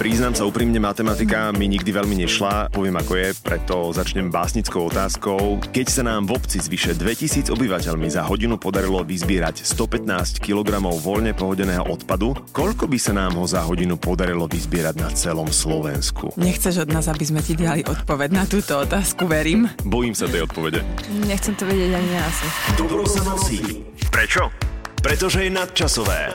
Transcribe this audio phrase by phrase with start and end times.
[0.00, 5.60] Priznám sa úprimne, matematika mi nikdy veľmi nešla, poviem ako je, preto začnem básnickou otázkou.
[5.68, 10.80] Keď sa nám v obci s vyše 2000 obyvateľmi za hodinu podarilo vyzbierať 115 kg
[10.80, 16.32] voľne pohodeného odpadu, koľko by sa nám ho za hodinu podarilo vyzbierať na celom Slovensku?
[16.40, 19.68] Nechceš od nás, aby sme ti dali odpoveď na túto otázku, verím.
[19.84, 20.80] Bojím sa tej odpovede.
[21.28, 22.46] Nechcem to vedieť ani ja asi.
[22.80, 23.84] Dobro sa nosí.
[24.08, 24.71] Prečo?
[25.02, 26.30] Pretože je nadčasové.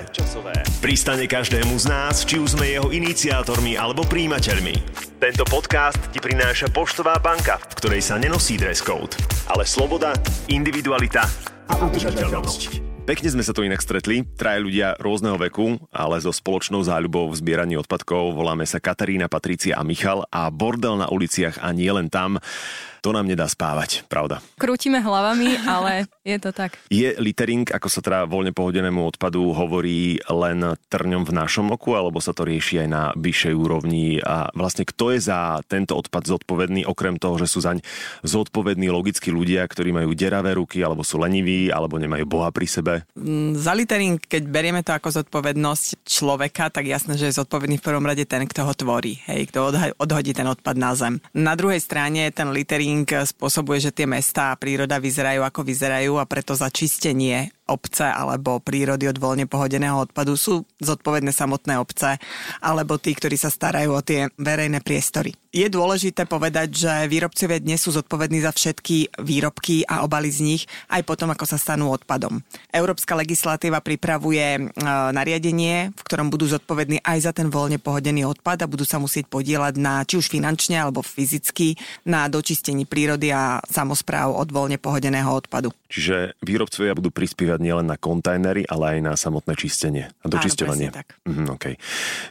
[0.84, 4.76] Pristane každému z nás, či už sme jeho iniciátormi alebo príjimateľmi.
[5.24, 9.16] Tento podcast ti prináša Poštová banka, v ktorej sa nenosí dress code,
[9.48, 10.12] ale sloboda,
[10.52, 11.24] individualita
[11.72, 12.84] a udržateľnosť.
[13.08, 17.40] Pekne sme sa tu inak stretli, traje ľudia rôzneho veku, ale so spoločnou záľubou v
[17.40, 22.12] zbieraní odpadkov voláme sa Katarína, Patricia a Michal a bordel na uliciach a nie len
[22.12, 22.36] tam
[23.08, 24.44] to nám nedá spávať, pravda.
[24.60, 26.76] Krútime hlavami, ale je to tak.
[26.92, 32.20] Je littering, ako sa teda voľne pohodenému odpadu hovorí len trňom v našom oku, alebo
[32.20, 36.84] sa to rieši aj na vyššej úrovni a vlastne kto je za tento odpad zodpovedný,
[36.84, 37.80] okrem toho, že sú zaň
[38.28, 42.94] zodpovední logickí ľudia, ktorí majú deravé ruky, alebo sú leniví, alebo nemajú Boha pri sebe?
[43.16, 47.86] Mm, za littering, keď berieme to ako zodpovednosť človeka, tak jasné, že je zodpovedný v
[47.88, 51.24] prvom rade ten, kto ho tvorí, hej, kto odhodí ten odpad na zem.
[51.32, 56.18] Na druhej strane ten littering marketing spôsobuje, že tie mestá a príroda vyzerajú ako vyzerajú
[56.18, 62.18] a preto za čistenie obce alebo prírody od voľne pohodeného odpadu sú zodpovedné samotné obce
[62.64, 65.36] alebo tí, ktorí sa starajú o tie verejné priestory.
[65.58, 70.64] Je dôležité povedať, že výrobcovia dnes sú zodpovední za všetky výrobky a obaly z nich
[70.92, 72.44] aj potom, ako sa stanú odpadom.
[72.70, 74.62] Európska legislatíva pripravuje e,
[75.16, 79.32] nariadenie, v ktorom budú zodpovední aj za ten voľne pohodený odpad a budú sa musieť
[79.34, 85.32] podielať na či už finančne alebo fyzicky na dočistení prírody a samozpráv od voľne pohodeného
[85.32, 85.74] odpadu.
[85.88, 90.92] Čiže výrobcovia budú prispievať nielen na kontajnery, ale aj na samotné čistenie a dočisťovanie.
[90.92, 91.08] Áno, tak.
[91.24, 91.80] Mhm, okay.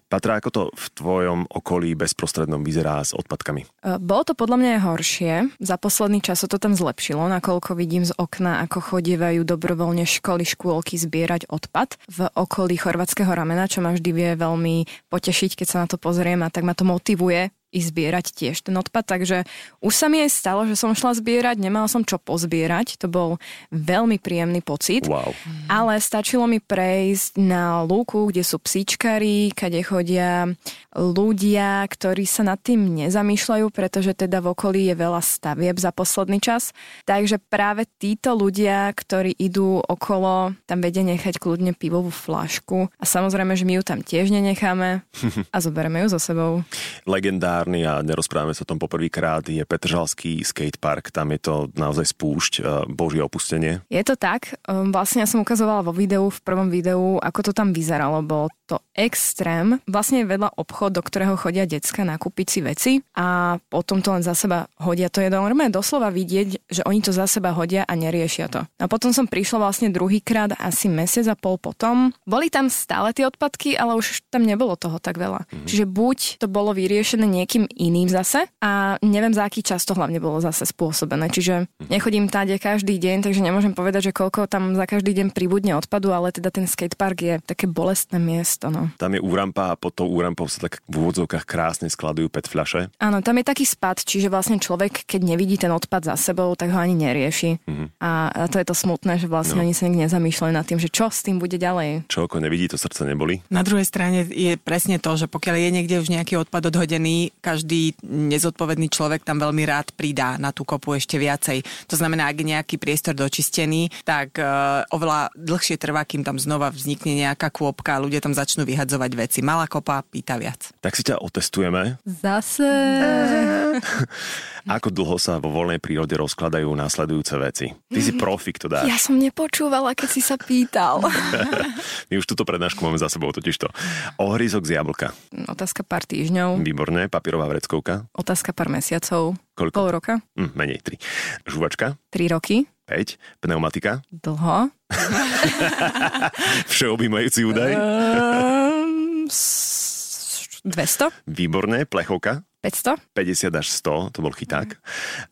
[0.06, 3.64] Patra, ako to v tvojom okolí bezprostrednom vyzerá s odpadkami?
[3.64, 5.32] E, bolo to podľa mňa horšie.
[5.58, 10.44] Za posledný čas sa to tam zlepšilo, nakoľko vidím z okna, ako chodievajú dobrovoľne školy,
[10.44, 15.80] škôlky zbierať odpad v okolí chorvatského ramena, čo ma vždy vie veľmi potešiť, keď sa
[15.82, 19.44] na to pozriem a tak ma to motivuje ísť zbierať tiež ten odpad, takže
[19.84, 23.36] už sa mi aj stalo, že som šla zbierať, nemala som čo pozbierať, to bol
[23.68, 25.36] veľmi príjemný pocit, wow.
[25.68, 30.48] ale stačilo mi prejsť na lúku, kde sú psíčkari, kade chodia
[30.96, 36.40] ľudia, ktorí sa nad tým nezamýšľajú, pretože teda v okolí je veľa stavieb za posledný
[36.40, 36.72] čas,
[37.04, 42.88] takže práve títo ľudia, ktorí idú okolo, tam vedia nechať kľudne pivovú flašku.
[42.96, 45.04] A samozrejme, že my ju tam tiež nenecháme
[45.54, 46.64] a zoberieme ju so sebou.
[47.04, 51.10] Legendár legendárny a nerozprávame sa o tom poprvýkrát, je Petržalský skatepark.
[51.10, 53.82] Tam je to naozaj spúšť, e, božie opustenie.
[53.90, 54.54] Je to tak.
[54.70, 58.22] Ehm, vlastne ja som ukazovala vo videu, v prvom videu, ako to tam vyzeralo.
[58.22, 59.78] Bolo to extrém.
[59.86, 64.26] Vlastne je vedľa obchod, do ktorého chodia decka nakúpiť si veci a potom to len
[64.26, 65.06] za seba hodia.
[65.14, 68.66] To je normálne doslova vidieť, že oni to za seba hodia a neriešia to.
[68.82, 72.10] A potom som prišla vlastne druhýkrát asi mesiac a pol potom.
[72.26, 75.46] Boli tam stále tie odpadky, ale už tam nebolo toho tak veľa.
[75.46, 75.66] Mm-hmm.
[75.70, 79.96] Čiže buď to bolo vyriešené niekým niekým iným zase a neviem za aký čas to
[79.96, 81.32] hlavne bolo zase spôsobené.
[81.32, 81.88] Čiže mhm.
[81.88, 86.12] nechodím táde každý deň, takže nemôžem povedať, že koľko tam za každý deň pribudne odpadu,
[86.12, 88.68] ale teda ten skatepark je také bolestné miesto.
[88.68, 88.92] No.
[89.00, 92.82] Tam je úrampa a pod tou úrampou sa tak v úvodzovkách krásne skladujú PET fľaše.
[93.00, 96.76] Áno, tam je taký spad, čiže vlastne človek, keď nevidí ten odpad za sebou, tak
[96.76, 97.64] ho ani nerieši.
[97.64, 97.88] Mm-hmm.
[98.04, 99.64] A, a to je to smutné, že vlastne no.
[99.64, 102.04] oni sa nikdy nezamýšľajú nad tým, že čo s tým bude ďalej.
[102.10, 103.40] Čo ako nevidí, to srdce neboli.
[103.48, 107.94] Na druhej strane je presne to, že pokiaľ je niekde už nejaký odpad odhodený, každý
[108.02, 111.62] nezodpovedný človek tam veľmi rád pridá na tú kopu ešte viacej.
[111.86, 116.74] To znamená, ak je nejaký priestor dočistený, tak uh, oveľa dlhšie trvá, kým tam znova
[116.74, 119.38] vznikne nejaká kôpka a ľudia tam začnú vyhadzovať veci.
[119.46, 120.74] Malá kopa pýta viac.
[120.82, 122.02] Tak si ťa otestujeme.
[122.02, 122.66] Zase.
[124.66, 127.70] Ako dlho sa vo voľnej prírode rozkladajú následujúce veci?
[127.86, 128.90] Ty si profik, to dáš.
[128.90, 131.06] Ja som nepočúvala, keď si sa pýtal.
[132.10, 133.70] My už túto prednášku máme za sebou totiž to.
[134.18, 135.14] Ohryzok z jablka.
[135.46, 136.66] Otázka pár týždňov.
[136.66, 137.06] Výborné,
[137.36, 137.94] papierová vreckovka.
[138.16, 139.36] Otázka pár mesiacov.
[139.52, 139.76] Koľko?
[139.76, 140.24] Pol roka.
[140.40, 140.96] Hm, menej, tri.
[141.44, 142.00] Žuvačka.
[142.08, 142.64] Tri roky.
[142.88, 143.44] 5.
[143.44, 144.00] Pneumatika.
[144.08, 144.72] Dlho.
[146.72, 147.76] Všeobjímajúci údaj.
[147.76, 151.12] Um, 200.
[151.28, 152.40] Výborné, plechovka.
[152.64, 153.04] 500.
[153.12, 154.80] 50 až 100, to bol chyták.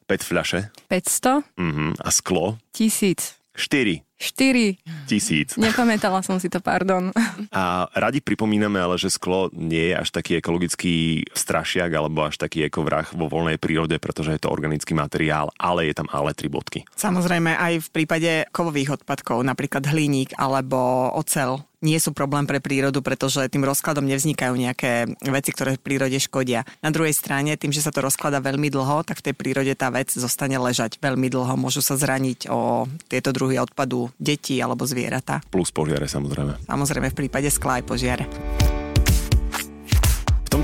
[0.05, 0.61] 5 fľaše.
[0.93, 1.41] 500.
[1.57, 1.97] Uh-huh.
[2.05, 2.61] A sklo.
[2.77, 3.41] 1000.
[3.57, 4.05] 4.
[4.25, 5.05] 4.
[5.05, 5.61] Tisíc.
[5.61, 7.13] Nepamätala som si to, pardon.
[7.53, 12.65] A radi pripomíname ale, že sklo nie je až taký ekologický strašiak alebo až taký
[12.81, 16.89] vrah vo voľnej prírode, pretože je to organický materiál, ale je tam ale tri bodky.
[16.97, 23.05] Samozrejme aj v prípade kovových odpadkov, napríklad hliník alebo ocel, nie sú problém pre prírodu,
[23.05, 26.65] pretože tým rozkladom nevznikajú nejaké veci, ktoré v prírode škodia.
[26.81, 29.93] Na druhej strane, tým, že sa to rozklada veľmi dlho, tak v tej prírode tá
[29.93, 31.61] vec zostane ležať veľmi dlho.
[31.61, 35.45] Môžu sa zraniť o tieto druhy odpadu deti alebo zvieratá.
[35.53, 36.65] Plus požiare samozrejme.
[36.65, 38.25] Samozrejme v prípade skla aj požiare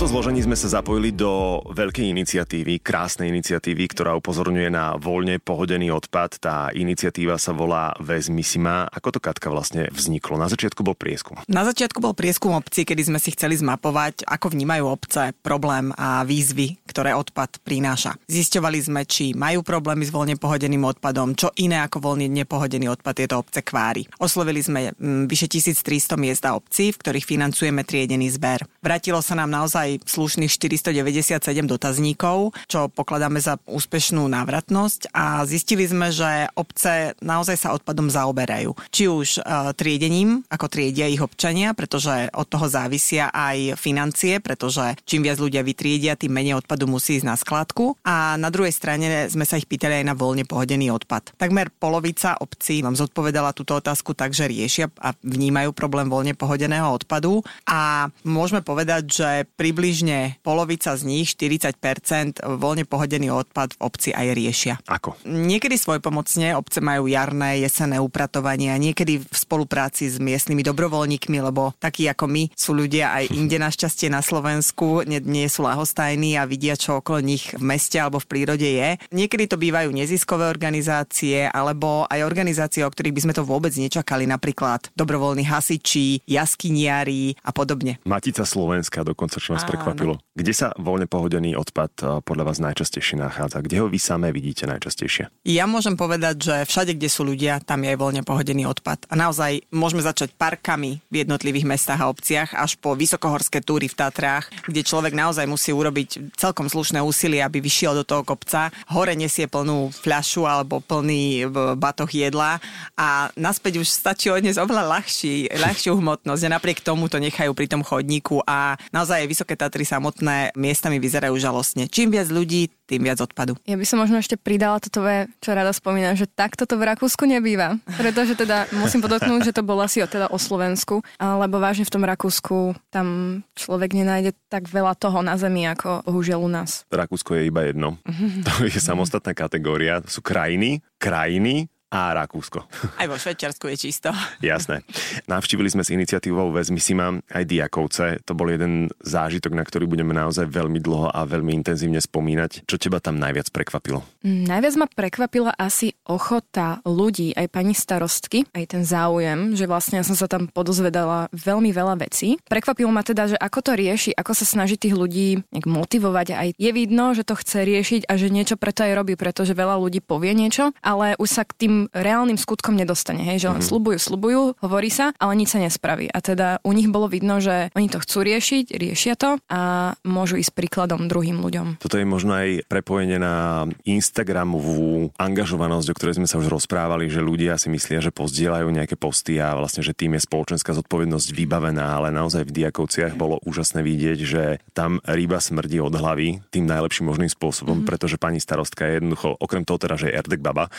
[0.00, 5.92] tomto zložení sme sa zapojili do veľkej iniciatívy, krásnej iniciatívy, ktorá upozorňuje na voľne pohodený
[5.92, 6.40] odpad.
[6.40, 8.88] Tá iniciatíva sa volá Vezmisima.
[8.88, 10.40] Ako to Katka vlastne vzniklo?
[10.40, 11.36] Na začiatku bol prieskum.
[11.52, 16.24] Na začiatku bol prieskum obcí, kedy sme si chceli zmapovať, ako vnímajú obce problém a
[16.24, 18.16] výzvy, ktoré odpad prináša.
[18.24, 23.20] Zisťovali sme, či majú problémy s voľne pohodeným odpadom, čo iné ako voľne nepohodený odpad
[23.20, 24.08] tieto obce kvári.
[24.16, 28.64] Oslovili sme mm, vyše 1300 miest a obcí, v ktorých financujeme triedený zber.
[28.80, 31.36] Vrátilo sa nám naozaj slušných 497
[31.68, 38.72] dotazníkov, čo pokladáme za úspešnú návratnosť a zistili sme, že obce naozaj sa odpadom zaoberajú.
[38.88, 44.96] Či už uh, triedením, ako triedia ich občania, pretože od toho závisia aj financie, pretože
[45.04, 48.00] čím viac ľudia vytriedia, tým menej odpadu musí ísť na skladku.
[48.00, 51.36] A na druhej strane sme sa ich pýtali aj na voľne pohodený odpad.
[51.36, 56.88] Takmer polovica obcí vám zodpovedala túto otázku tak, že riešia a vnímajú problém voľne pohodeného
[56.88, 64.14] odpadu a môžeme povedať, že približne polovica z nich, 40%, voľne pohodený odpad v obci
[64.14, 64.74] aj riešia.
[64.86, 65.18] Ako?
[65.26, 71.74] Niekedy svojpomocne obce majú jarné, jesenné upratovanie a niekedy v spolupráci s miestnymi dobrovoľníkmi, lebo
[71.82, 76.46] takí ako my sú ľudia aj inde našťastie na Slovensku, nie, nie sú lahostajní a
[76.46, 79.02] vidia, čo okolo nich v meste alebo v prírode je.
[79.10, 84.30] Niekedy to bývajú neziskové organizácie alebo aj organizácie, o ktorých by sme to vôbec nečakali,
[84.30, 87.98] napríklad dobrovoľní hasiči, jaskyniari a podobne.
[88.06, 90.20] Matica Slovenska dokonca, čo nás prekvapilo.
[90.36, 93.64] Kde sa voľne pohodený odpad eh, podľa vás najčastejšie nachádza?
[93.64, 95.32] Kde ho vy samé vidíte najčastejšie?
[95.48, 99.08] Ja môžem povedať, že všade, kde sú ľudia, tam je aj voľne pohodený odpad.
[99.08, 103.96] A naozaj môžeme začať parkami v jednotlivých mestách a obciach až po vysokohorské túry v
[103.96, 108.68] Tatrách, kde človek naozaj musí urobiť celkom slušné úsilie, aby vyšiel do toho kopca.
[108.92, 111.48] Hore nesie plnú fľašu alebo plný
[111.80, 112.60] batoh jedla
[112.92, 117.66] a naspäť už stačí odniesť oveľa ľahší, ľahšiu hmotnosť a napriek tomu to nechajú pri
[117.72, 121.86] tom chodníku a naozaj Vysoké Tatry samotné miestami vyzerajú žalostne.
[121.86, 123.54] Čím viac ľudí, tým viac odpadu.
[123.70, 125.06] Ja by som možno ešte pridala toto,
[125.38, 127.78] čo rada spomínam, že takto to v Rakúsku nebýva.
[127.94, 132.02] Pretože teda musím podotknúť, že to bolo asi teda o Slovensku, lebo vážne v tom
[132.02, 136.82] Rakúsku tam človek nenájde tak veľa toho na zemi, ako bohužiaľ u nás.
[136.90, 138.02] Rakúsko je iba jedno.
[138.42, 140.02] To je samostatná kategória.
[140.10, 142.62] Sú krajiny, krajiny a Rakúsko.
[143.02, 144.14] Aj vo Švečiarsku je čisto.
[144.38, 144.86] Jasné.
[145.26, 148.22] Navštívili sme s iniciatívou Vezmi si mám aj Diakovce.
[148.30, 152.62] To bol jeden zážitok, na ktorý budeme naozaj veľmi dlho a veľmi intenzívne spomínať.
[152.70, 154.06] Čo teba tam najviac prekvapilo?
[154.22, 159.98] Mm, najviac ma prekvapila asi ochota ľudí, aj pani starostky, aj ten záujem, že vlastne
[159.98, 162.38] ja som sa tam podozvedala veľmi veľa vecí.
[162.46, 166.26] Prekvapilo ma teda, že ako to rieši, ako sa snaží tých ľudí nejak motivovať.
[166.38, 169.74] Aj je vidno, že to chce riešiť a že niečo preto aj robí, pretože veľa
[169.82, 173.24] ľudí povie niečo, ale už sa k tým reálnym skutkom nedostane.
[173.24, 173.46] Hej?
[173.46, 173.70] Že len mm-hmm.
[173.70, 176.10] slubujú, slubujú, hovorí sa, ale nič sa nespraví.
[176.12, 180.36] A teda u nich bolo vidno, že oni to chcú riešiť, riešia to a môžu
[180.36, 181.80] ísť príkladom druhým ľuďom.
[181.80, 187.24] Toto je možno aj prepojenie na Instagramovú angažovanosť, o ktorej sme sa už rozprávali, že
[187.24, 191.96] ľudia si myslia, že pozdieľajú nejaké posty a vlastne, že tým je spoločenská zodpovednosť vybavená,
[191.96, 194.42] ale naozaj v Diakovciach bolo úžasné vidieť, že
[194.74, 197.88] tam ryba smrdí od hlavy tým najlepším možným spôsobom, mm-hmm.
[197.88, 200.72] pretože pani starostka je jednoducho, okrem toho teda, že je Erdek baba,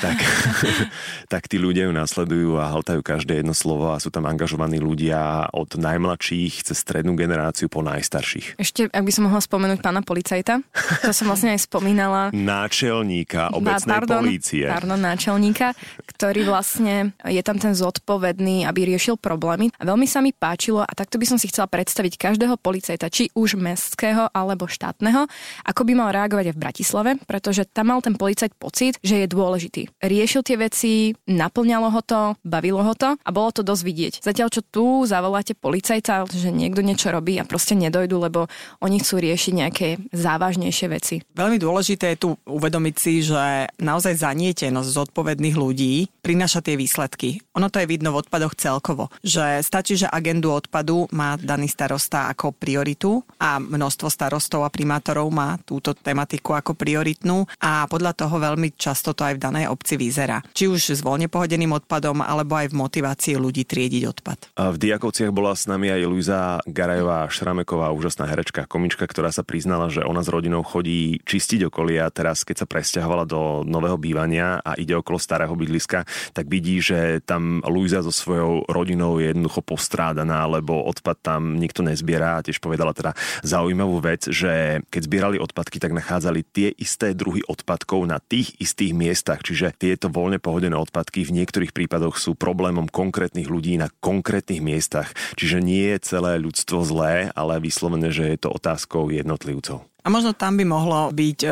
[0.00, 0.16] tak
[1.32, 5.50] tak tí ľudia ju nasledujú a haltajú každé jedno slovo a sú tam angažovaní ľudia
[5.52, 8.58] od najmladších cez strednú generáciu po najstarších.
[8.58, 10.60] Ešte, ak by som mohla spomenúť pána policajta,
[11.04, 12.32] to som vlastne aj spomínala.
[12.52, 14.64] Náčelníka obecnej pardon, polície.
[14.66, 15.74] Pardon, náčelníka,
[16.14, 19.70] ktorý vlastne je tam ten zodpovedný, aby riešil problémy.
[19.78, 23.30] A veľmi sa mi páčilo a takto by som si chcela predstaviť každého policajta, či
[23.34, 25.26] už mestského alebo štátneho,
[25.64, 29.26] ako by mal reagovať aj v Bratislave, pretože tam mal ten policajt pocit, že je
[29.30, 29.82] dôležitý.
[30.02, 30.92] Riešil riešil tie veci,
[31.26, 34.14] naplňalo ho to, bavilo ho to a bolo to dosť vidieť.
[34.22, 38.46] Zatiaľ, čo tu zavoláte policajta, že niekto niečo robí a proste nedojdu, lebo
[38.78, 41.18] oni chcú riešiť nejaké závažnejšie veci.
[41.34, 47.42] Veľmi dôležité je tu uvedomiť si, že naozaj zanietenosť zodpovedných ľudí prináša tie výsledky.
[47.58, 52.30] Ono to je vidno v odpadoch celkovo, že stačí, že agendu odpadu má daný starosta
[52.30, 58.38] ako prioritu a množstvo starostov a primátorov má túto tematiku ako prioritnú a podľa toho
[58.38, 60.44] veľmi často to aj v danej obci vyzerá uberá.
[60.52, 64.38] Či už s voľne pohodeným odpadom, alebo aj v motivácii ľudí triediť odpad.
[64.60, 69.40] A v Diakovciach bola s nami aj Luisa Garajová Šrameková, úžasná herečka, komička, ktorá sa
[69.40, 72.12] priznala, že ona s rodinou chodí čistiť okolia.
[72.12, 76.04] Teraz, keď sa presťahovala do nového bývania a ide okolo starého bydliska,
[76.36, 81.80] tak vidí, že tam Luisa so svojou rodinou je jednoducho postrádaná, lebo odpad tam nikto
[81.80, 82.38] nezbiera.
[82.38, 87.40] A tiež povedala teda zaujímavú vec, že keď zbierali odpadky, tak nachádzali tie isté druhy
[87.46, 89.40] odpadkov na tých istých miestach.
[89.40, 95.12] Čiže tieto voľne pohodené odpadky v niektorých prípadoch sú problémom konkrétnych ľudí na konkrétnych miestach.
[95.36, 99.84] Čiže nie je celé ľudstvo zlé, ale vyslovené, že je to otázkou jednotlivcov.
[100.08, 101.48] A možno tam by mohlo byť e,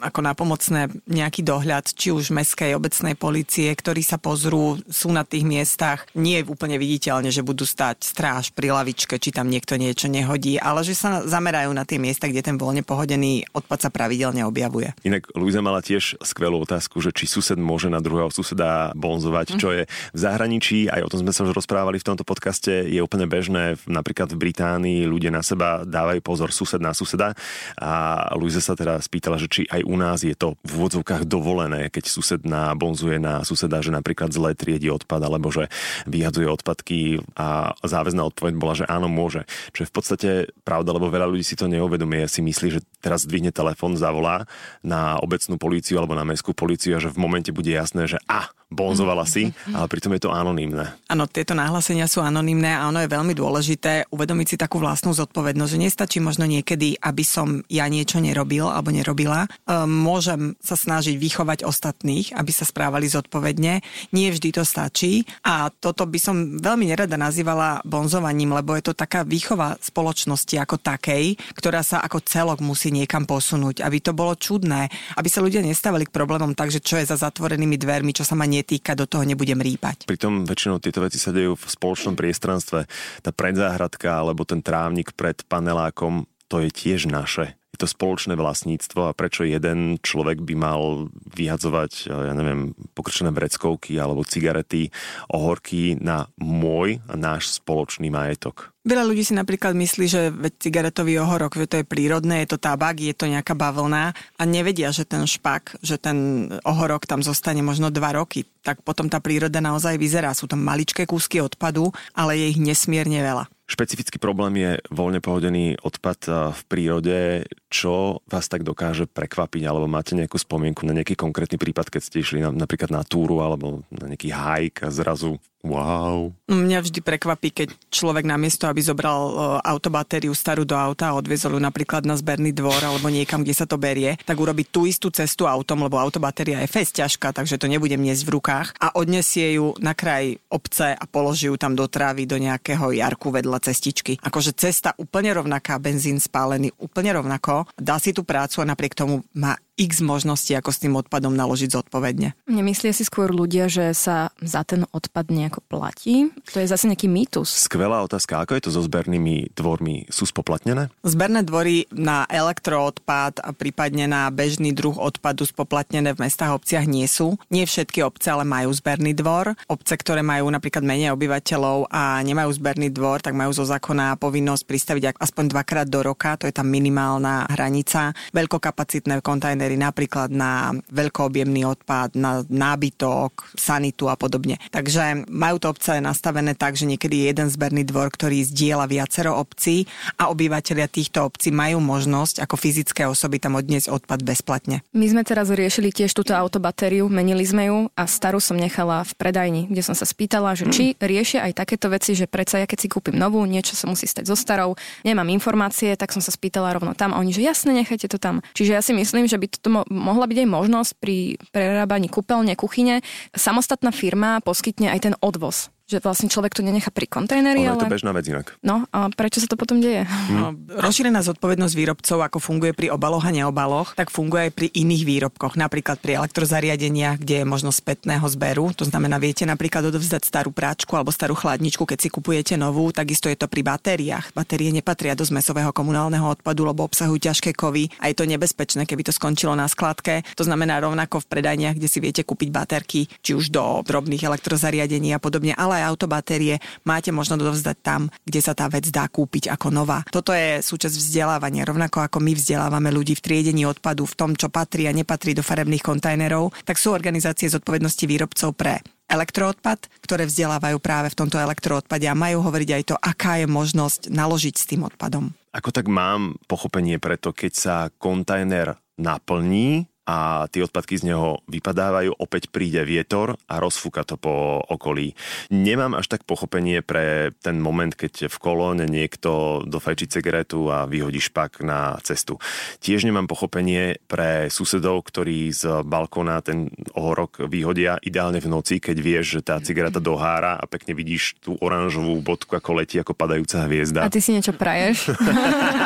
[0.00, 5.44] ako napomocné nejaký dohľad, či už mestskej obecnej policie, ktorí sa pozrú, sú na tých
[5.44, 10.08] miestach, nie je úplne viditeľne, že budú stať stráž pri lavičke, či tam niekto niečo
[10.08, 14.48] nehodí, ale že sa zamerajú na tie miesta, kde ten voľne pohodený odpad sa pravidelne
[14.48, 14.96] objavuje.
[15.04, 19.76] Inak Luisa mala tiež skvelú otázku, že či sused môže na druhého suseda bonzovať, čo
[19.76, 23.28] je v zahraničí, aj o tom sme sa už rozprávali v tomto podcaste, je úplne
[23.28, 27.36] bežné, napríklad v Británii ľudia na seba dávajú pozor sused na suseda.
[27.76, 31.26] A a Luisa sa teda spýtala, že či aj u nás je to v úvodzovkách
[31.26, 35.66] dovolené, keď sused na bonzuje na suseda, že napríklad zle triedi odpad, alebo že
[36.06, 39.42] vyhadzuje odpadky a záväzná odpoveď bola, že áno, môže.
[39.74, 40.30] Čo je v podstate
[40.62, 44.46] pravda, lebo veľa ľudí si to neuvedomuje, si myslí, že teraz zdvihne telefón, zavolá
[44.86, 48.54] na obecnú políciu alebo na mestskú políciu a že v momente bude jasné, že a,
[48.70, 50.94] bonzovala si, ale pritom je to anonymné.
[51.10, 55.70] Áno, tieto nahlásenia sú anonymné a ono je veľmi dôležité uvedomiť si takú vlastnú zodpovednosť,
[55.74, 59.50] že nestačí možno niekedy, aby som ja niečo nerobil alebo nerobila.
[59.66, 63.82] Ehm, môžem sa snažiť vychovať ostatných, aby sa správali zodpovedne.
[64.14, 68.94] Nie vždy to stačí a toto by som veľmi nerada nazývala bonzovaním, lebo je to
[68.94, 74.38] taká výchova spoločnosti ako takej, ktorá sa ako celok musí niekam posunúť, aby to bolo
[74.38, 74.86] čudné,
[75.18, 78.38] aby sa ľudia nestávali k problémom tak, že čo je za zatvorenými dvermi, čo sa
[78.38, 80.04] ma netýka, do toho nebudem rýpať.
[80.04, 82.84] Pritom väčšinou tieto veci sa dejú v spoločnom priestranstve.
[83.24, 89.16] Tá predzáhradka alebo ten trávnik pred panelákom, to je tiež naše to spoločné vlastníctvo a
[89.16, 94.92] prečo jeden človek by mal vyhadzovať, ja neviem, pokrčené vreckovky alebo cigarety,
[95.32, 98.76] ohorky na môj a náš spoločný majetok.
[98.84, 103.00] Veľa ľudí si napríklad myslí, že cigaretový ohorok, že to je prírodné, je to tabak,
[103.00, 107.88] je to nejaká bavlna a nevedia, že ten špak, že ten ohorok tam zostane možno
[107.92, 108.44] dva roky.
[108.60, 110.32] Tak potom tá príroda naozaj vyzerá.
[110.32, 113.48] Sú tam maličké kúsky odpadu, ale je ich nesmierne veľa.
[113.70, 117.46] Špecifický problém je voľne pohodený odpad v prírode.
[117.70, 122.18] Čo vás tak dokáže prekvapiť, alebo máte nejakú spomienku na nejaký konkrétny prípad, keď ste
[122.18, 126.32] išli na, napríklad na túru alebo na nejaký hike a zrazu Wow.
[126.48, 131.56] Mňa vždy prekvapí, keď človek namiesto, aby zobral uh, autobatériu starú do auta a odviezol
[131.56, 135.12] ju napríklad na zberný dvor alebo niekam, kde sa to berie, tak urobí tú istú
[135.12, 139.60] cestu autom, lebo autobatéria je fest ťažká, takže to nebudem niesť v rukách a odnesie
[139.60, 144.16] ju na kraj obce a položí ju tam do trávy do nejakého jarku vedľa cestičky.
[144.24, 149.28] Akože cesta úplne rovnaká, benzín spálený úplne rovnako, dá si tú prácu a napriek tomu
[149.36, 152.36] má x možností, ako s tým odpadom naložiť zodpovedne.
[152.44, 156.28] Nemyslia si skôr ľudia, že sa za ten odpad nejako platí?
[156.52, 157.64] To je zase nejaký mýtus.
[157.64, 158.44] Skvelá otázka.
[158.44, 160.12] Ako je to so zbernými dvormi?
[160.12, 160.92] Sú spoplatnené?
[161.00, 166.84] Zberné dvory na elektroodpad a prípadne na bežný druh odpadu spoplatnené v mestách a obciach
[166.84, 167.40] nie sú.
[167.48, 169.56] Nie všetky obce ale majú zberný dvor.
[169.70, 174.62] Obce, ktoré majú napríklad menej obyvateľov a nemajú zberný dvor, tak majú zo zákona povinnosť
[174.66, 176.36] pristaviť aspoň dvakrát do roka.
[176.36, 178.12] To je tam minimálna hranica.
[178.34, 184.58] Veľkokapacitné kontajnery kontajnery napríklad na veľkoobjemný odpad, na nábytok, sanitu a podobne.
[184.74, 189.38] Takže majú to obce nastavené tak, že niekedy je jeden zberný dvor, ktorý zdieľa viacero
[189.38, 189.86] obcí
[190.18, 194.82] a obyvateľia týchto obcí majú možnosť ako fyzické osoby tam odniesť odpad bezplatne.
[194.90, 199.12] My sme teraz riešili tiež túto autobatériu, menili sme ju a starú som nechala v
[199.14, 202.78] predajni, kde som sa spýtala, že či riešia aj takéto veci, že predsa ja keď
[202.86, 204.74] si kúpim novú, niečo sa musí stať so starou,
[205.04, 208.40] nemám informácie, tak som sa spýtala rovno tam a oni, že jasne, nechajte to tam.
[208.56, 212.06] Čiže ja si myslím, že by to to mo- mohla byť aj možnosť pri prerábaní
[212.06, 213.02] kúpeľne, kuchyne.
[213.34, 217.66] Samostatná firma poskytne aj ten odvoz že vlastne človek to nenechá pri kontajneri.
[217.66, 218.54] Ale je to bežná vec inak.
[218.62, 220.06] No a prečo sa to potom deje?
[220.06, 220.38] Hm.
[220.38, 225.02] No, rozšírená zodpovednosť výrobcov, ako funguje pri obaloch a neobaloch, tak funguje aj pri iných
[225.02, 228.70] výrobkoch, napríklad pri elektrozariadeniach, kde je možnosť spätného zberu.
[228.78, 233.26] To znamená, viete napríklad odovzdať starú práčku alebo starú chladničku, keď si kupujete novú, takisto
[233.26, 234.30] je to pri batériách.
[234.30, 239.02] Batérie nepatria do zmesového komunálneho odpadu, lebo obsahujú ťažké kovy a je to nebezpečné, keby
[239.02, 240.22] to skončilo na skladke.
[240.38, 245.16] To znamená rovnako v predajniach, kde si viete kúpiť baterky, či už do drobných elektrozariadení
[245.16, 249.48] a podobne, ale staré autobatérie máte možno dovzdať tam, kde sa tá vec dá kúpiť
[249.48, 250.04] ako nová.
[250.12, 254.52] Toto je súčasť vzdelávania, rovnako ako my vzdelávame ľudí v triedení odpadu, v tom, čo
[254.52, 260.76] patrí a nepatrí do farebných kontajnerov, tak sú organizácie zodpovednosti výrobcov pre elektroodpad, ktoré vzdelávajú
[260.78, 264.84] práve v tomto elektroodpade a majú hovoriť aj to, aká je možnosť naložiť s tým
[264.86, 265.32] odpadom.
[265.50, 272.16] Ako tak mám pochopenie preto, keď sa kontajner naplní, a tie odpadky z neho vypadávajú,
[272.18, 275.14] opäť príde vietor a rozfúka to po okolí.
[275.52, 281.22] Nemám až tak pochopenie pre ten moment, keď v kolóne niekto dofajčí cigaretu a vyhodí
[281.22, 282.40] špak na cestu.
[282.82, 288.96] Tiež nemám pochopenie pre susedov, ktorí z balkóna ten ohorok vyhodia ideálne v noci, keď
[288.98, 293.68] vieš, že tá cigareta dohára a pekne vidíš tú oranžovú bodku, ako letí ako padajúca
[293.68, 294.08] hviezda.
[294.08, 295.12] A ty si niečo praješ?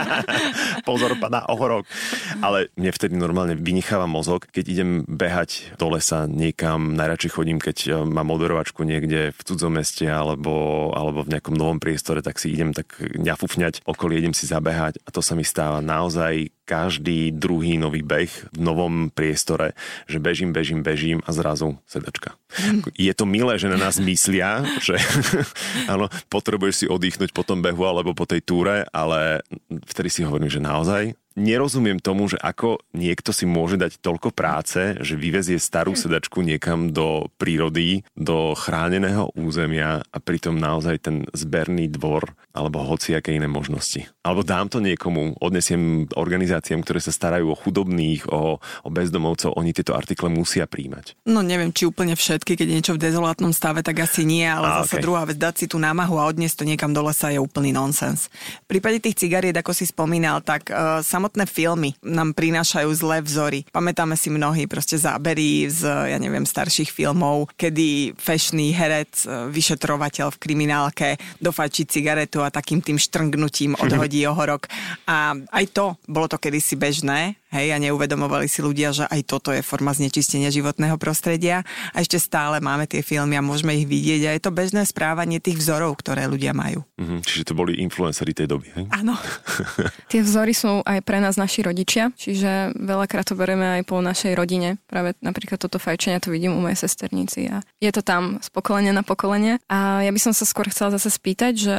[0.88, 1.84] Pozor, padá ohorok.
[2.40, 7.76] Ale mne vtedy normálne vynicháva mozog, keď idem behať do lesa niekam, najradšej chodím, keď
[7.84, 12.54] e, mám moderovačku niekde v cudzom meste alebo, alebo v nejakom novom priestore, tak si
[12.54, 15.82] idem tak ňafufňať okolie, idem si zabehať a to sa mi stáva.
[15.82, 19.76] Naozaj každý druhý nový beh v novom priestore,
[20.08, 22.36] že bežím, bežím, bežím a zrazu sedačka.
[22.96, 24.96] Je to milé, že na nás myslia, že
[25.92, 29.44] áno, potrebuješ si oddychnúť po tom behu alebo po tej túre, ale
[29.86, 34.94] vtedy si hovorím, že naozaj nerozumiem tomu, že ako niekto si môže dať toľko práce,
[35.02, 41.90] že vyvezie starú sedačku niekam do prírody, do chráneného územia a pritom naozaj ten zberný
[41.90, 44.06] dvor alebo hociaké iné možnosti.
[44.22, 46.06] Alebo dám to niekomu, odnesiem
[46.54, 51.18] organizáciám, ktoré sa starajú o chudobných, o, o bezdomovcov, oni tieto artikle musia príjmať.
[51.26, 54.70] No neviem, či úplne všetky, keď je niečo v dezolátnom stave, tak asi nie, ale
[54.70, 55.02] a, zase okay.
[55.02, 58.30] druhá vec, dať si tú námahu a odniesť to niekam do lesa je úplný nonsens.
[58.70, 63.66] V prípade tých cigariet, ako si spomínal, tak uh, samotné filmy nám prinášajú zlé vzory.
[63.74, 65.82] Pamätáme si mnohí proste zábery z,
[66.14, 71.08] ja neviem, starších filmov, kedy fešný herec, uh, vyšetrovateľ v kriminálke
[71.42, 74.70] dofajčí cigaretu a takým tým štrngnutím odhodí ohorok.
[75.10, 79.54] A aj to, bolo to kedysi bežné, hej, a neuvedomovali si ľudia, že aj toto
[79.54, 81.62] je forma znečistenia životného prostredia.
[81.94, 85.38] A ešte stále máme tie filmy a môžeme ich vidieť a je to bežné správanie
[85.38, 86.82] tých vzorov, ktoré ľudia majú.
[86.98, 88.84] Mm-hmm, čiže to boli influencery tej doby, hej?
[88.90, 89.14] Áno.
[90.12, 94.34] tie vzory sú aj pre nás naši rodičia, čiže veľakrát to bereme aj po našej
[94.34, 94.82] rodine.
[94.90, 98.90] Práve napríklad toto fajčenie to vidím u mojej sesternici a je to tam z pokolenia
[98.90, 99.62] na pokolenie.
[99.70, 101.76] A ja by som sa skôr chcela zase spýtať, že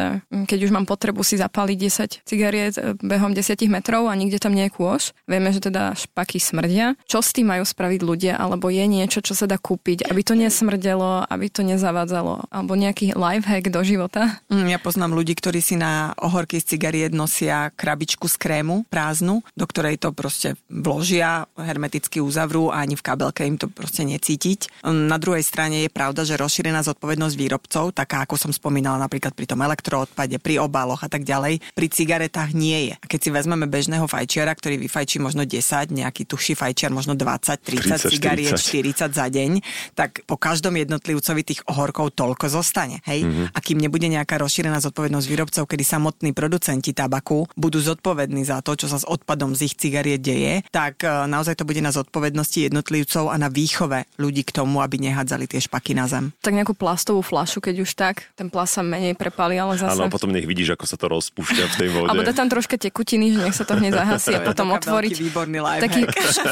[0.47, 1.77] keď už mám potrebu si zapáliť
[2.21, 5.97] 10 cigariet eh, behom 10 metrov a nikde tam nie je kôž, vieme, že teda
[5.97, 6.93] špaky smrdia.
[7.09, 8.33] Čo s tým majú spraviť ľudia?
[8.37, 12.53] Alebo je niečo, čo sa dá kúpiť, aby to nesmrdelo, aby to nezavádzalo?
[12.53, 14.37] Alebo nejaký life hack do života?
[14.53, 19.41] Mm, ja poznám ľudí, ktorí si na ohorky z cigariet nosia krabičku z krému prázdnu,
[19.57, 24.85] do ktorej to proste vložia, hermeticky uzavrú a ani v kabelke im to proste necítiť.
[24.85, 29.31] Mm, na druhej strane je pravda, že rozšírená zodpovednosť výrobcov, taká ako som spomínala napríklad
[29.31, 32.95] pri tom elektroodpade, pri obaloch a tak ďalej, pri cigaretách nie je.
[32.99, 37.61] A keď si vezmeme bežného fajčiara, ktorý vyfajčí možno 10, nejaký tuší fajčiar možno 20,
[37.61, 39.11] 30 30, cigariet, 40.
[39.11, 39.51] 40 za deň,
[39.93, 42.99] tak po každom jednotlivcovi tých ohorkov toľko zostane.
[43.05, 43.27] Hej?
[43.27, 43.45] Mm-hmm.
[43.53, 48.75] A kým nebude nejaká rozšírená zodpovednosť výrobcov, kedy samotní producenti tabaku budú zodpovední za to,
[48.75, 52.71] čo sa s odpadom z ich cigariet deje, tak e, naozaj to bude na zodpovednosti
[52.71, 56.33] jednotlivcov a na výchove ľudí k tomu, aby nehádzali tie špaky na zem.
[56.41, 59.95] Tak nejakú plastovú flašu, keď už tak, ten plast sa menej prepali, ale zase...
[59.95, 62.09] Áno, potom nech vidíš, ako sa to rozpúšťa v tej vode.
[62.09, 65.13] Alebo dá tam troška tekutiny, že nech sa to hneď zahasí a potom otvoriť.
[65.45, 66.01] Výborný life taký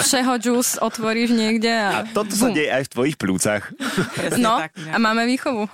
[0.06, 1.74] všeho džús otvoríš niekde.
[1.74, 3.74] A, a toto sa deje aj v tvojich plúcach.
[4.38, 5.66] no, tak, a máme výchovu.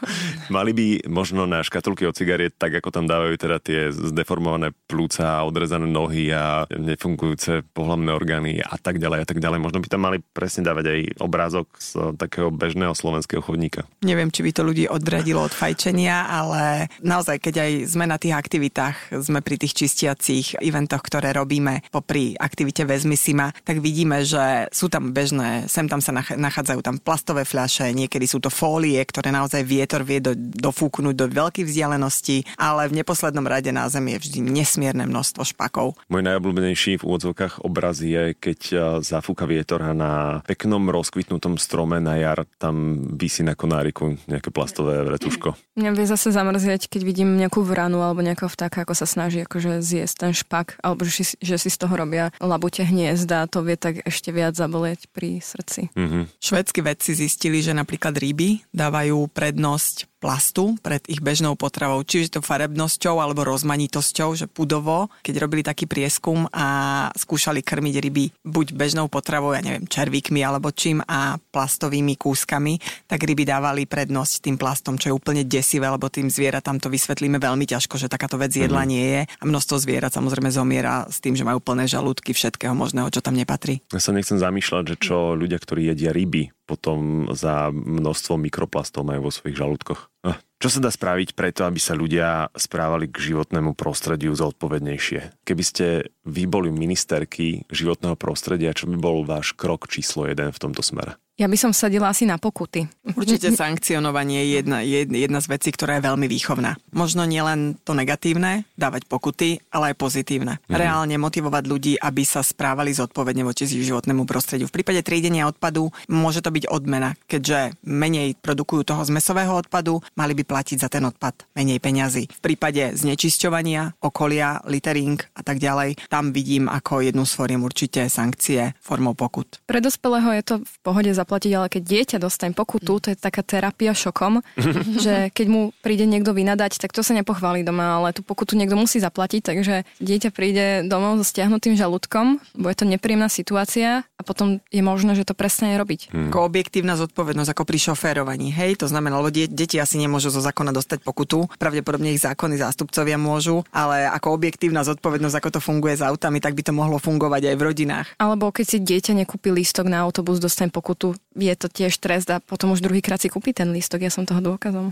[0.47, 5.43] Mali by možno na škatulky od cigariet, tak ako tam dávajú teda tie zdeformované plúca,
[5.43, 9.59] odrezané nohy a nefungujúce pohľavné orgány a tak ďalej a tak ďalej.
[9.59, 13.83] Možno by tam mali presne dávať aj obrázok z takého bežného slovenského chodníka.
[13.99, 18.35] Neviem, či by to ľudí odradilo od fajčenia, ale naozaj, keď aj sme na tých
[18.35, 24.27] aktivitách, sme pri tých čistiacich eventoch, ktoré robíme popri aktivite Vezmi si ma, tak vidíme,
[24.27, 28.99] že sú tam bežné, sem tam sa nachádzajú tam plastové fľaše, niekedy sú to fólie,
[29.07, 34.19] ktoré naozaj vietor vie do, dofúknuť do veľkých vzdialenosti, ale v neposlednom rade na Zemi
[34.19, 35.95] je vždy nesmierne množstvo špakov.
[36.11, 38.59] Môj najobľúbenejší v úvodzovkách obraz je, keď
[38.99, 44.99] zafúka vietor a na peknom rozkvitnutom strome na jar tam vysí na konáriku nejaké plastové
[45.07, 45.55] vretuško.
[45.79, 49.79] Mňa vie zase zamrzieť, keď vidím nejakú vranu alebo nejakého vtáka, ako sa snaží akože
[49.79, 53.77] zjesť ten špak, alebo že si, že si z toho robia labute hniezda to vie
[53.77, 55.93] tak ešte viac zabolieť pri srdci.
[55.93, 56.23] Mm-hmm.
[56.41, 62.41] Švedskí vedci zistili, že napríklad ryby dávajú prednosť plastu pred ich bežnou potravou, čiže to
[62.43, 69.07] farebnosťou alebo rozmanitosťou, že pudovo, keď robili taký prieskum a skúšali krmiť ryby buď bežnou
[69.07, 72.77] potravou, ja neviem, červíkmi alebo čím a plastovými kúskami,
[73.07, 77.39] tak ryby dávali prednosť tým plastom, čo je úplne desivé, lebo tým zvieratám to vysvetlíme
[77.39, 78.91] veľmi ťažko, že takáto vec jedla mm-hmm.
[78.91, 83.07] nie je a množstvo zvierat samozrejme zomiera s tým, že majú plné žalúdky všetkého možného,
[83.07, 83.79] čo tam nepatrí.
[83.95, 89.25] Ja sa nechcem zamýšľať, že čo ľudia, ktorí jedia ryby, potom za množstvo mikroplastov majú
[89.25, 90.13] vo svojich žalúdkoch.
[90.21, 95.41] Ah, čo sa dá spraviť preto, aby sa ľudia správali k životnému prostrediu zodpovednejšie?
[95.41, 100.61] Keby ste vy boli ministerky životného prostredia, čo by bol váš krok číslo jeden v
[100.61, 101.17] tomto smere?
[101.39, 102.91] Ja by som sadila asi na pokuty.
[103.15, 106.75] Určite sankcionovanie je jedna, jedna z vecí, ktorá je veľmi výchovná.
[106.91, 110.59] Možno nielen to negatívne, dávať pokuty, ale aj pozitívne.
[110.67, 110.75] Mm.
[110.75, 114.67] Reálne motivovať ľudí, aby sa správali zodpovedne voči životnému prostrediu.
[114.67, 120.35] V prípade triedenia odpadu môže to byť odmena, keďže menej produkujú toho zmesového odpadu, mali
[120.35, 122.27] by platiť za ten odpad menej peňazí.
[122.27, 128.11] V prípade znečisťovania, okolia, littering a tak ďalej, tam vidím ako jednu z fóriem určite
[128.11, 129.63] sankcie formou pokut.
[129.63, 133.17] Pre dospelého je to v pohode za zaplatiť, ale keď dieťa dostane pokutu, to je
[133.21, 134.41] taká terapia šokom,
[135.05, 138.73] že keď mu príde niekto vynadať, tak to sa nepochváli doma, ale tú pokutu niekto
[138.73, 144.57] musí zaplatiť, takže dieťa príde domov so stiahnutým žalúdkom, bude to nepríjemná situácia a potom
[144.73, 146.09] je možné, že to presne robiť.
[146.09, 146.33] Hmm.
[146.33, 150.73] Ako objektívna zodpovednosť, ako pri šoférovaní, hej, to znamená, lebo deti asi nemôžu zo zákona
[150.73, 156.01] dostať pokutu, pravdepodobne ich zákony zástupcovia môžu, ale ako objektívna zodpovednosť, ako to funguje s
[156.01, 158.07] autami, tak by to mohlo fungovať aj v rodinách.
[158.17, 162.41] Alebo keď si dieťa nekúpi lístok na autobus, dostane pokutu, je to tiež trest a
[162.41, 164.01] potom už druhýkrát si kúpi ten lístok.
[164.03, 164.91] Ja som toho dôkazom.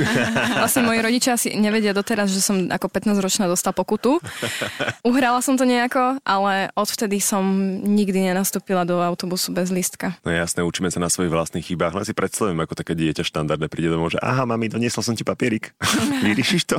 [0.60, 4.18] vlastne moji rodičia asi nevedia doteraz, že som ako 15-ročná dostala pokutu.
[5.08, 7.44] Uhrala som to nejako, ale odvtedy som
[7.84, 10.16] nikdy nenastúpila do autobusu bez lístka.
[10.26, 11.94] No jasné, učíme sa na svojich vlastných chybách.
[11.94, 15.22] Len si predstavujem, ako také dieťa štandardne príde domov, že aha, mami, doniesol som ti
[15.22, 15.76] papierik.
[16.26, 16.78] Vyriešiš to?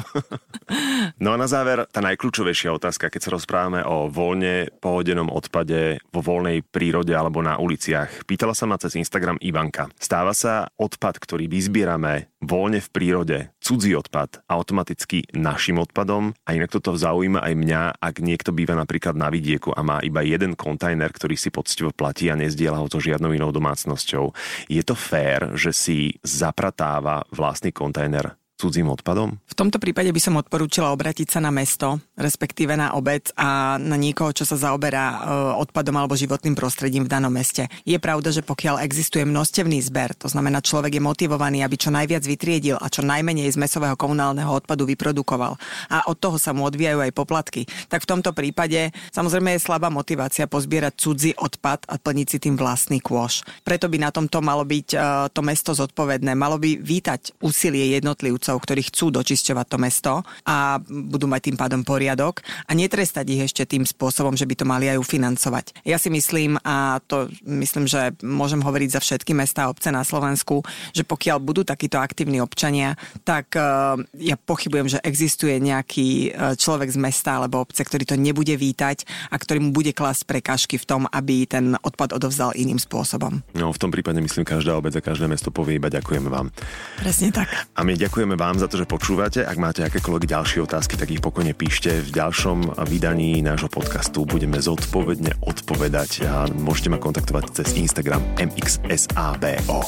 [1.22, 6.20] no a na záver, tá najkľúčovejšia otázka, keď sa rozprávame o voľne pohodenom odpade vo
[6.26, 8.26] voľnej prírode alebo na uliciach.
[8.26, 9.90] Pýtala sa ma cez Instagram Ivanka.
[9.98, 16.70] Stáva sa odpad, ktorý vyzbierame voľne v prírode, cudzí odpad, automaticky našim odpadom a inak
[16.70, 21.10] toto zaujíma aj mňa, ak niekto býva napríklad na vidieku a má iba jeden kontajner,
[21.10, 24.32] ktorý si poctivo platí a nezdiela ho so žiadnou inou domácnosťou.
[24.70, 29.38] Je to fér, že si zapratáva vlastný kontajner cudzím odpadom?
[29.46, 34.00] V tomto prípade by som odporúčila obratiť sa na mesto, respektíve na obec a na
[34.00, 35.18] niekoho, čo sa zaoberá e,
[35.60, 37.68] odpadom alebo životným prostredím v danom meste.
[37.84, 42.24] Je pravda, že pokiaľ existuje množstevný zber, to znamená človek je motivovaný, aby čo najviac
[42.24, 45.60] vytriedil a čo najmenej z mesového komunálneho odpadu vyprodukoval
[45.92, 49.92] a od toho sa mu odvíjajú aj poplatky, tak v tomto prípade samozrejme je slabá
[49.92, 53.44] motivácia pozbierať cudzí odpad a plniť si tým vlastný kôš.
[53.68, 54.98] Preto by na tomto malo byť e,
[55.36, 60.14] to mesto zodpovedné, malo by vítať úsilie jednotlivcov jednotlivcov, ktorí chcú dočisťovať to mesto
[60.46, 64.66] a budú mať tým pádom poriadok a netrestať ich ešte tým spôsobom, že by to
[64.66, 65.82] mali aj ufinancovať.
[65.86, 70.06] Ja si myslím, a to myslím, že môžem hovoriť za všetky mesta a obce na
[70.06, 70.62] Slovensku,
[70.94, 72.94] že pokiaľ budú takíto aktívni občania,
[73.26, 78.16] tak uh, ja pochybujem, že existuje nejaký uh, človek z mesta alebo obce, ktorý to
[78.20, 82.78] nebude vítať a ktorý mu bude klásť prekážky v tom, aby ten odpad odovzdal iným
[82.78, 83.42] spôsobom.
[83.58, 86.52] No v tom prípade myslím, každá obec a každé mesto povie iba ďakujeme vám.
[87.00, 87.50] Presne tak.
[87.76, 89.40] A my ďakujeme Ďakujeme vám za to, že počúvate.
[89.48, 92.04] Ak máte akékoľvek ďalšie otázky, tak ich pokojne píšte.
[92.04, 99.80] V ďalšom vydaní nášho podcastu budeme zodpovedne odpovedať a môžete ma kontaktovať cez Instagram mxsabo.